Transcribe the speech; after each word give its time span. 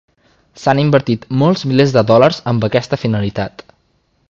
S'han 0.61 0.79
invertit 0.83 1.27
molts 1.41 1.65
milers 1.73 1.95
de 1.97 2.03
dòlars 2.13 2.41
amb 2.53 2.67
aquesta 2.69 3.01
finalitat. 3.05 3.65